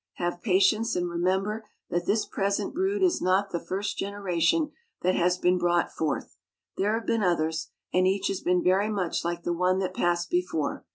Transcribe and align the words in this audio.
Have 0.15 0.41
patience, 0.41 0.95
and 0.95 1.07
remember 1.07 1.63
that 1.91 2.07
this 2.07 2.25
present 2.25 2.73
brood 2.73 3.03
is 3.03 3.21
not 3.21 3.51
the 3.51 3.59
first 3.59 3.99
generation 3.99 4.71
that 5.03 5.13
has 5.13 5.37
been 5.37 5.59
brought 5.59 5.91
forth. 5.91 6.37
There 6.75 6.95
have 6.95 7.05
been 7.05 7.21
others, 7.21 7.69
and 7.93 8.07
each 8.07 8.27
has 8.29 8.41
been 8.41 8.63
very 8.63 8.89
much 8.89 9.23
like 9.23 9.43
the 9.43 9.53
one 9.53 9.77
that 9.77 9.93
passed 9.93 10.31
before. 10.31 10.85